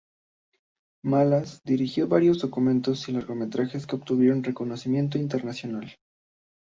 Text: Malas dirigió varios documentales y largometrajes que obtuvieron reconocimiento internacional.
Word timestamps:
Malas 1.03 1.61
dirigió 1.63 2.07
varios 2.07 2.39
documentales 2.39 3.07
y 3.07 3.11
largometrajes 3.11 3.85
que 3.85 3.97
obtuvieron 3.97 4.43
reconocimiento 4.43 5.19
internacional. 5.19 5.95